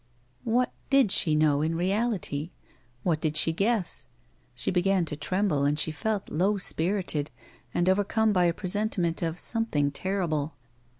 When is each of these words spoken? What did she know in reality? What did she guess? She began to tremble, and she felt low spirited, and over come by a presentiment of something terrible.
What 0.45 0.73
did 0.89 1.11
she 1.11 1.35
know 1.35 1.61
in 1.61 1.75
reality? 1.75 2.49
What 3.03 3.21
did 3.21 3.37
she 3.37 3.53
guess? 3.53 4.07
She 4.55 4.71
began 4.71 5.05
to 5.05 5.15
tremble, 5.15 5.63
and 5.63 5.77
she 5.77 5.91
felt 5.91 6.27
low 6.31 6.57
spirited, 6.57 7.29
and 7.71 7.87
over 7.87 8.03
come 8.03 8.33
by 8.33 8.45
a 8.45 8.51
presentiment 8.53 9.21
of 9.21 9.37
something 9.37 9.91
terrible. 9.91 10.55